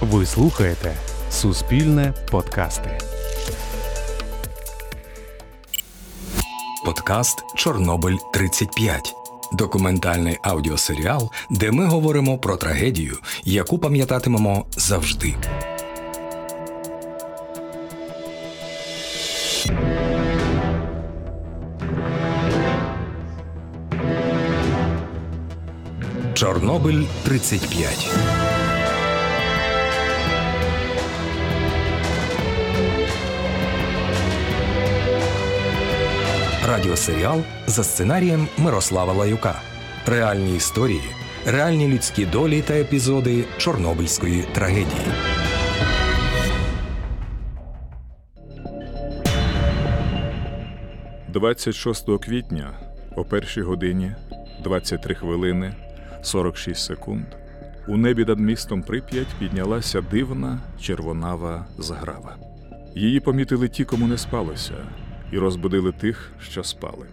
[0.00, 0.96] Ви слухаєте
[1.30, 2.98] Суспільне подкасти.
[6.84, 9.14] Подкаст Чорнобиль 35
[9.52, 15.34] документальний аудіосеріал, де ми говоримо про трагедію, яку пам'ятатимемо завжди.
[26.34, 28.49] Чорнобиль 35
[36.70, 39.62] Радіосеріал за сценарієм Мирослава Лаюка.
[40.06, 41.02] Реальні історії,
[41.46, 45.06] реальні людські долі та епізоди Чорнобильської трагедії.
[51.32, 52.72] «26 квітня
[53.16, 54.12] о першій годині
[54.64, 55.74] 23 хвилини
[56.22, 57.26] 46 секунд
[57.88, 62.36] у небі над містом Прип'ять піднялася дивна червонава заграва.
[62.94, 64.74] Її помітили ті, кому не спалося,
[65.32, 67.06] і розбудили тих, що спали.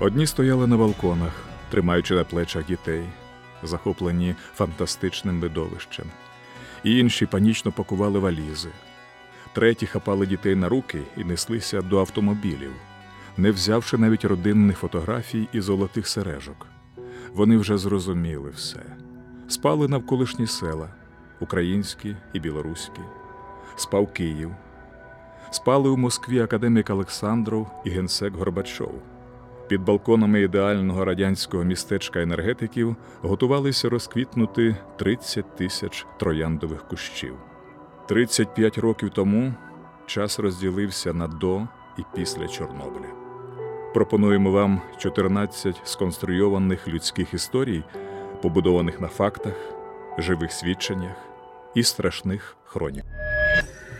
[0.00, 1.32] Одні стояли на балконах,
[1.70, 3.04] тримаючи на плечах дітей,
[3.62, 6.06] захоплені фантастичним видовищем,
[6.84, 8.68] і інші панічно пакували валізи.
[9.52, 12.72] Треті хапали дітей на руки і неслися до автомобілів,
[13.36, 16.66] не взявши навіть родинних фотографій і золотих сережок.
[17.34, 18.80] Вони вже зрозуміли все.
[19.48, 20.88] Спали навколишні села
[21.40, 23.00] українські і білоруські,
[23.76, 24.50] спав Київ,
[25.56, 28.92] спали у Москві академік Олександров і генсек Горбачов.
[29.68, 37.34] Під балконами ідеального радянського містечка енергетиків готувалися розквітнути 30 тисяч трояндових кущів.
[38.08, 39.54] 35 років тому
[40.06, 41.62] час розділився на до
[41.98, 43.12] і після Чорнобиля.
[43.94, 47.84] Пропонуємо вам 14 сконструйованих людських історій,
[48.42, 49.54] побудованих на фактах,
[50.18, 51.16] живих свідченнях
[51.74, 53.04] і страшних хронік.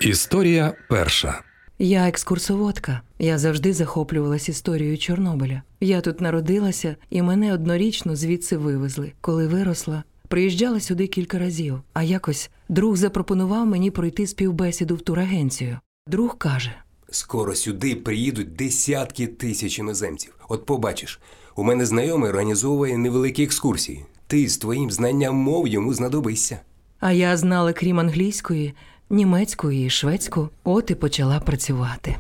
[0.01, 1.46] Історія перша.
[1.79, 3.03] Я екскурсоводка.
[3.19, 5.63] Я завжди захоплювалась історією Чорнобиля.
[5.81, 9.13] Я тут народилася, і мене однорічно звідси вивезли.
[9.21, 11.81] Коли виросла, приїжджала сюди кілька разів.
[11.93, 15.79] А якось друг запропонував мені пройти співбесіду в турагенцію.
[16.07, 16.73] Друг каже:
[17.11, 20.35] Скоро сюди приїдуть десятки тисяч іноземців.
[20.49, 21.21] От побачиш,
[21.57, 24.05] у мене знайомий організовує невеликі екскурсії.
[24.27, 26.61] Ти з твоїм знанням мов йому знадобишся.
[27.01, 28.75] А я знала, крім англійської,
[29.11, 32.17] німецьку і шведську, от і почала працювати.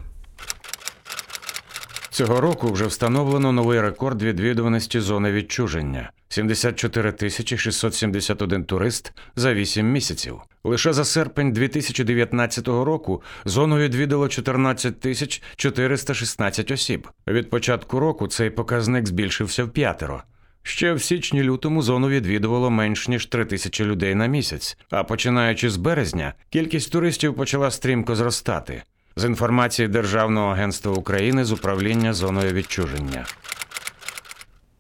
[2.10, 9.92] Цього року вже встановлено новий рекорд відвідуваності зони відчуження 74 тисячі 671 турист за 8
[9.92, 10.41] місяців.
[10.64, 17.08] Лише за серпень 2019 року зону відвідало 14 тисяч 416 осіб.
[17.28, 20.22] Від початку року цей показник збільшився в п'ятеро.
[20.66, 24.78] Ще в січні-лютому зону відвідувало менш ніж 3 тисячі людей на місяць.
[24.91, 28.82] А починаючи з березня, кількість туристів почала стрімко зростати.
[29.16, 33.27] З інформації Державного агентства України з управління зоною відчуження.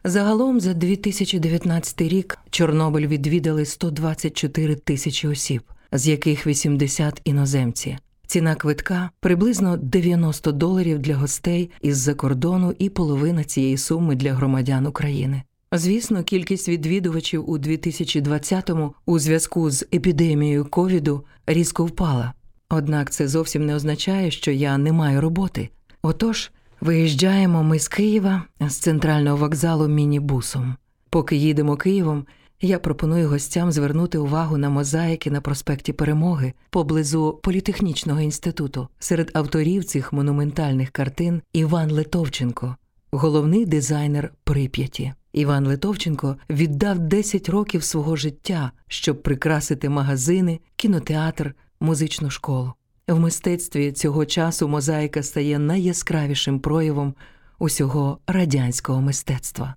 [0.04, 7.98] Загалом за 2019 рік Чорнобиль відвідали 124 тисячі осіб, з яких 80 іноземці.
[8.26, 14.86] Ціна квитка приблизно 90 доларів для гостей із-за кордону і половина цієї суми для громадян
[14.86, 15.42] України.
[15.72, 22.32] Звісно, кількість відвідувачів у 2020-му у зв'язку з епідемією ковіду різко впала.
[22.68, 25.68] Однак це зовсім не означає, що я не маю роботи.
[26.02, 26.50] Отож,
[26.80, 30.76] виїжджаємо ми з Києва з центрального вокзалу мінібусом.
[31.10, 32.26] Поки їдемо Києвом,
[32.60, 38.88] я пропоную гостям звернути увагу на мозаїки на проспекті Перемоги поблизу політехнічного інституту.
[38.98, 42.76] Серед авторів цих монументальних картин Іван Литовченко,
[43.10, 45.12] головний дизайнер Прип'яті.
[45.32, 52.72] Іван Литовченко віддав 10 років свого життя, щоб прикрасити магазини, кінотеатр, музичну школу.
[53.08, 57.14] В мистецтві цього часу мозаїка стає найяскравішим проявом
[57.58, 59.74] усього радянського мистецтва.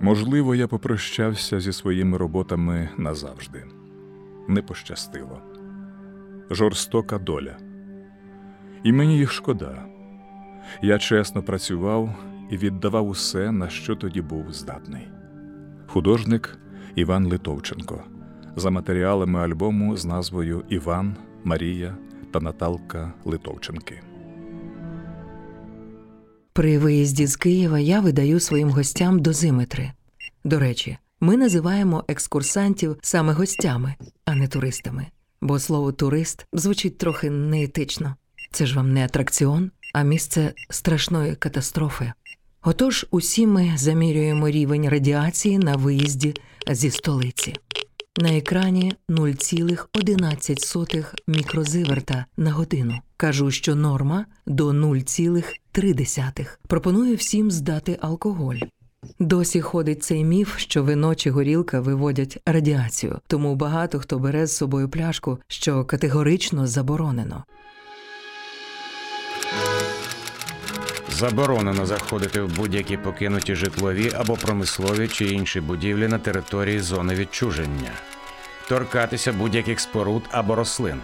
[0.00, 3.64] Можливо, я попрощався зі своїми роботами назавжди.
[4.48, 5.38] Не пощастило.
[6.50, 7.56] Жорстока доля.
[8.84, 9.91] І мені їх шкода.
[10.82, 12.14] Я чесно працював
[12.50, 15.08] і віддавав усе, на що тоді був здатний.
[15.86, 16.58] Художник
[16.94, 18.04] Іван Литовченко
[18.56, 21.96] за матеріалами альбому з назвою Іван, Марія
[22.32, 24.00] та Наталка Литовченки.
[26.52, 29.92] При виїзді з Києва я видаю своїм гостям дозиметри.
[30.44, 33.94] До речі, ми називаємо екскурсантів саме гостями,
[34.24, 35.06] а не туристами.
[35.40, 38.16] Бо слово турист звучить трохи неетично.
[38.50, 42.12] Це ж вам не атракціон, а місце страшної катастрофи.
[42.62, 46.34] Отож, усі ми замірюємо рівень радіації на виїзді
[46.70, 47.54] зі столиці.
[48.20, 52.98] На екрані 0,11 мікрозиверта на годину.
[53.16, 56.46] Кажу, що норма до 0,3.
[56.68, 58.58] Пропоную всім здати алкоголь.
[59.18, 64.56] Досі ходить цей міф, що вино чи горілка виводять радіацію, тому багато хто бере з
[64.56, 67.44] собою пляшку, що категорично заборонено.
[71.22, 77.90] Заборонено заходити в будь-які покинуті житлові або промислові чи інші будівлі на території зони відчуження,
[78.68, 81.00] торкатися будь-яких споруд або рослин,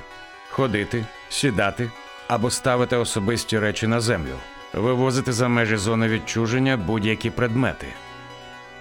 [0.51, 1.91] ходити, сідати
[2.29, 4.35] або ставити особисті речі на землю,
[4.75, 7.87] вивозити за межі зони відчуження будь-які предмети.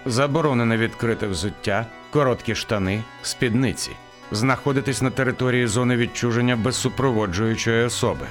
[0.06, 3.90] Заборонено відкрите взуття, короткі штани, спідниці,
[4.32, 8.26] знаходитись на території зони відчуження без супроводжуючої особи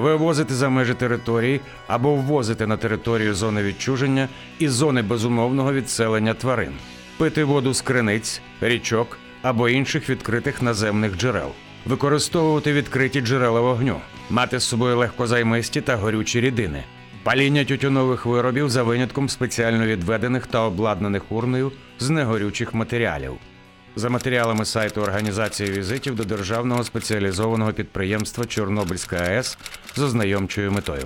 [0.00, 6.72] вивозити за межі території або ввозити на територію зони відчуження і зони безумовного відселення тварин,
[7.18, 11.50] пити воду з криниць, річок або інших відкритих наземних джерел,
[11.86, 13.96] використовувати відкриті джерела вогню,
[14.30, 16.84] мати з собою легкозаймисті та горючі рідини.
[17.22, 23.32] Паління тютюнових виробів за винятком спеціально відведених та обладнаних урною з негорючих матеріалів
[23.96, 29.58] за матеріалами сайту організації візитів до державного спеціалізованого підприємства Чорнобильська АЕС
[29.96, 31.04] з ознайомчою метою.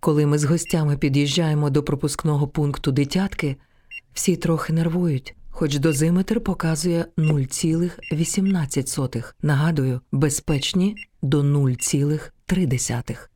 [0.00, 3.56] Коли ми з гостями під'їжджаємо до пропускного пункту дитятки,
[4.14, 9.32] всі трохи нервують, хоч дозиметр показує 0,18.
[9.42, 13.28] Нагадую, безпечні до 0,3.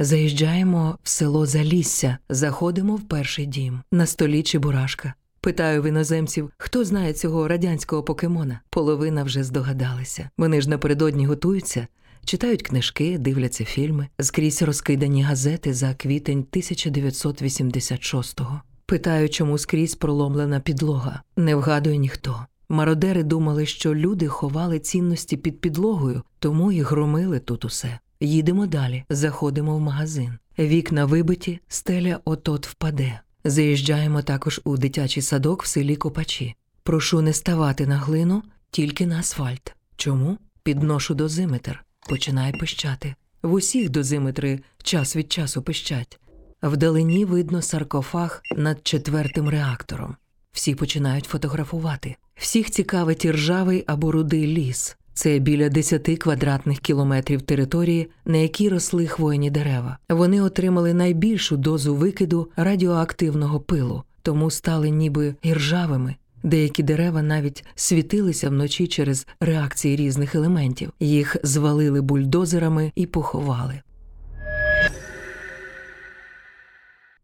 [0.00, 3.80] Заїжджаємо в село Залісся, заходимо в перший дім.
[3.92, 5.14] На столі чебурашка.
[5.40, 8.60] Питаю в іноземців, хто знає цього радянського покемона.
[8.70, 10.30] Половина вже здогадалася.
[10.38, 11.86] Вони ж напередодні готуються,
[12.24, 18.60] читають книжки, дивляться фільми, скрізь розкидані газети за квітень 1986-го.
[18.86, 21.22] Питаю, чому скрізь проломлена підлога.
[21.36, 22.46] Не вгадує ніхто.
[22.68, 27.98] Мародери думали, що люди ховали цінності під підлогою, тому і громили тут усе.
[28.20, 30.38] Їдемо далі, заходимо в магазин.
[30.58, 33.20] Вікна вибиті, стеля отот впаде.
[33.44, 36.54] Заїжджаємо також у дитячий садок в селі Копачі.
[36.82, 39.74] Прошу не ставати на глину, тільки на асфальт.
[39.96, 40.38] Чому?
[40.62, 41.84] Підношу дозиметр.
[42.08, 43.14] Починає пищати.
[43.42, 46.20] В усіх дозиметри час від часу пищать.
[46.62, 50.16] Вдалині видно саркофаг над четвертим реактором.
[50.52, 52.16] Всі починають фотографувати.
[52.34, 54.96] Всіх цікавить ржавий або рудий ліс.
[55.16, 59.98] Це біля 10 квадратних кілометрів території, на якій росли хвойні дерева.
[60.08, 66.14] Вони отримали найбільшу дозу викиду радіоактивного пилу, тому стали ніби іржавими.
[66.42, 70.92] Деякі дерева навіть світилися вночі через реакції різних елементів.
[71.00, 73.80] Їх звалили бульдозерами і поховали.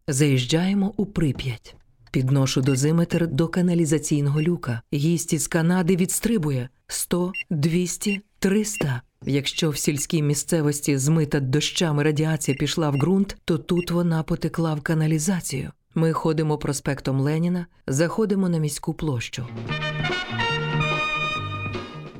[0.08, 1.76] Заїжджаємо у прип'ять.
[2.12, 4.82] Підношу дозиметр до каналізаційного люка.
[4.92, 9.02] Гість із Канади відстрибує 100, 200, 300.
[9.26, 14.80] Якщо в сільській місцевості змита дощами радіація пішла в ґрунт, то тут вона потекла в
[14.80, 15.70] каналізацію.
[15.94, 19.46] Ми ходимо проспектом Леніна, заходимо на міську площу.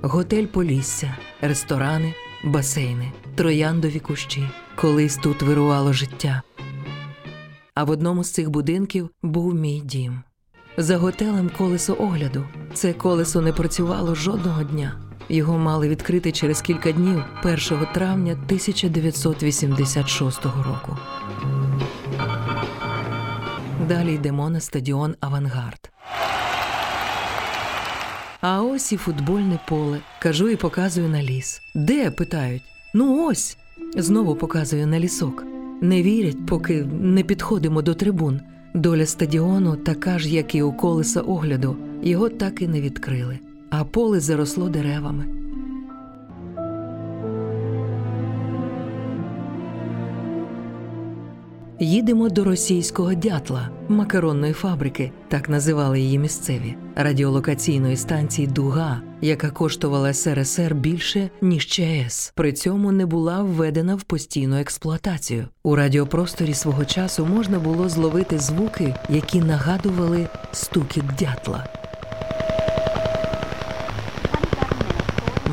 [0.03, 4.49] Готель Полісся, ресторани, басейни, трояндові кущі.
[4.77, 6.43] Колись тут вирувало життя
[7.75, 10.23] а в одному з цих будинків був мій дім.
[10.77, 12.45] За готелем колесо огляду.
[12.75, 15.01] Це колесо не працювало жодного дня.
[15.29, 17.59] Його мали відкрити через кілька днів, 1
[17.95, 20.99] травня 1986 року.
[23.89, 25.91] Далі йдемо на стадіон Авангард.
[28.41, 30.01] А ось і футбольне поле.
[30.23, 31.61] Кажу і показую на ліс.
[31.75, 32.11] Де?
[32.11, 32.63] питають.
[32.95, 33.57] Ну ось.
[33.97, 35.45] Знову показую на лісок.
[35.83, 38.41] Не вірять, поки не підходимо до трибун.
[38.75, 43.39] Доля стадіону така ж, як і у колеса огляду, його так і не відкрили,
[43.71, 45.27] а поле заросло деревами.
[51.81, 60.13] Їдемо до російського дятла, макаронної фабрики, так називали її місцеві, радіолокаційної станції Дуга, яка коштувала
[60.13, 62.33] СРСР більше ніж ЧАЕС.
[62.37, 65.49] При цьому не була введена в постійну експлуатацію.
[65.63, 71.67] У радіопросторі свого часу можна було зловити звуки, які нагадували стукіт дятла.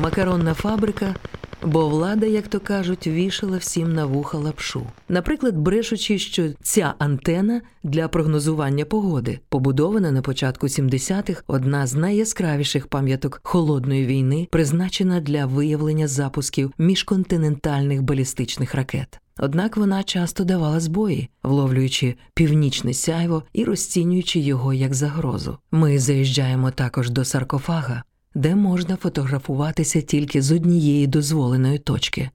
[0.00, 1.14] Макаронна фабрика
[1.62, 4.86] бо влада, як то кажуть, вішала всім на вуха лапшу.
[5.08, 12.86] Наприклад, брешучи, що ця антена для прогнозування погоди, побудована на початку 70-х, одна з найяскравіших
[12.86, 19.20] пам'яток холодної війни, призначена для виявлення запусків міжконтинентальних балістичних ракет.
[19.42, 25.58] Однак вона часто давала збої, вловлюючи північне сяйво і розцінюючи його як загрозу.
[25.70, 28.02] Ми заїжджаємо також до саркофага,
[28.34, 32.30] де можна фотографуватися тільки з однієї дозволеної точки.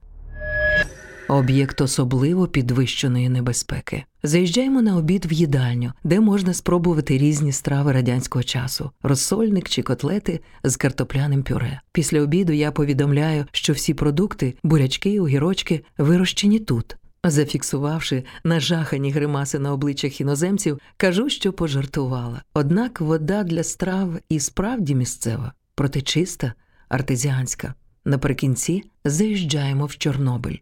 [1.28, 4.04] Об'єкт особливо підвищеної небезпеки.
[4.22, 10.40] Заїжджаємо на обід в їдальню, де можна спробувати різні страви радянського часу: розсольник чи котлети
[10.64, 11.80] з картопляним пюре.
[11.92, 16.96] Після обіду я повідомляю, що всі продукти, бурячки, огірочки, вирощені тут.
[17.24, 22.42] Зафіксувавши нажахані гримаси на обличчях іноземців, кажу, що пожартувала.
[22.54, 26.52] Однак вода для страв і справді місцева, проте чиста,
[26.88, 27.74] артезіанська.
[28.04, 30.56] Наприкінці заїжджаємо в Чорнобиль.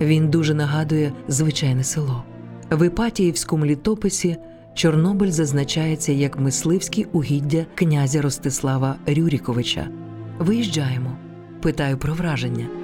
[0.00, 2.24] Він дуже нагадує звичайне село.
[2.70, 4.36] В Іпатіївському літописі
[4.74, 9.88] Чорнобиль зазначається як мисливські угіддя князя Ростислава Рюріковича.
[10.38, 11.16] Виїжджаємо.
[11.62, 12.77] Питаю про враження.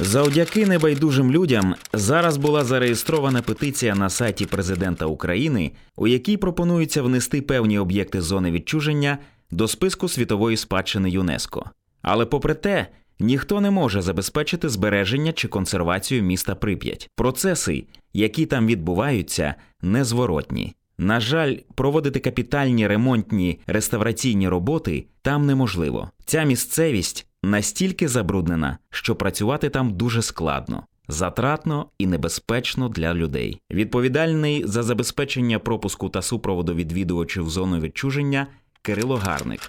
[0.00, 7.42] Завдяки небайдужим людям зараз була зареєстрована петиція на сайті президента України, у якій пропонується внести
[7.42, 9.18] певні об'єкти зони відчуження
[9.50, 11.70] до списку світової спадщини ЮНЕСКО.
[12.02, 12.86] Але попри те,
[13.20, 17.10] ніхто не може забезпечити збереження чи консервацію міста Прип'ять.
[17.14, 20.74] Процеси, які там відбуваються, незворотні.
[20.98, 26.10] На жаль, проводити капітальні ремонтні реставраційні роботи там неможливо.
[26.24, 30.84] Ця місцевість настільки забруднена, що працювати там дуже складно.
[31.08, 33.60] Затратно і небезпечно для людей.
[33.70, 38.46] Відповідальний за забезпечення пропуску та супроводу відвідувачів зону відчуження
[38.82, 39.60] Кирило Гарник.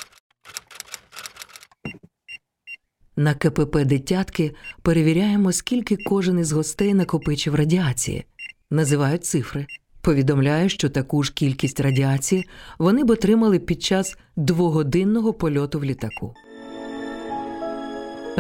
[3.16, 8.26] На КПП дитятки перевіряємо, скільки кожен із гостей накопичив радіації.
[8.72, 9.68] Називають цифри.
[10.02, 12.46] Повідомляю, що таку ж кількість радіації
[12.80, 16.34] вони б отримали під час двогодинного польоту в літаку.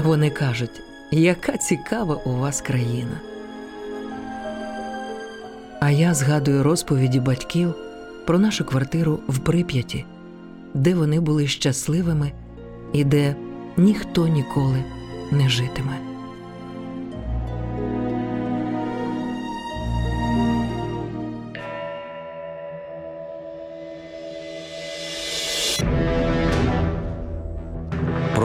[0.03, 3.19] Вони кажуть, яка цікава у вас країна.
[5.79, 7.73] А я згадую розповіді батьків
[8.25, 10.05] про нашу квартиру в Прип'яті,
[10.73, 12.31] де вони були щасливими
[12.93, 13.35] і де
[13.77, 14.83] ніхто ніколи
[15.31, 16.08] не житиме.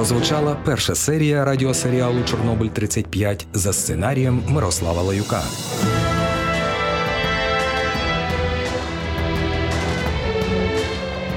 [0.04, 5.42] Прозвучала перша серія радіосеріалу Чорнобиль 35 за сценарієм Мирослава Лаюка.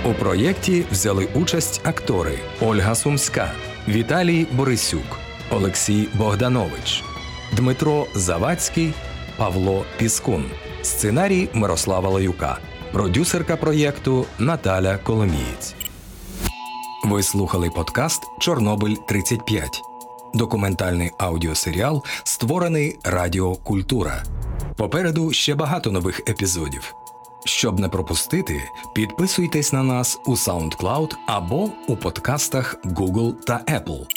[0.06, 3.52] У проєкті взяли участь актори Ольга Сумська,
[3.88, 5.20] Віталій Борисюк,
[5.52, 7.04] Олексій Богданович,
[7.54, 8.94] Дмитро Завадський,
[9.38, 10.46] Павло Піскун,
[10.82, 12.58] сценарій Мирослава Лаюка,
[12.92, 15.87] продюсерка проєкту Наталя Коломієць.
[17.10, 19.82] Ви слухали подкаст Чорнобиль 35
[20.34, 24.24] документальний аудіосеріал, створений Радіо Культура.
[24.76, 26.96] Попереду ще багато нових епізодів.
[27.46, 28.62] Щоб не пропустити,
[28.96, 34.17] підписуйтесь на нас у SoundCloud або у подкастах Google та Apple.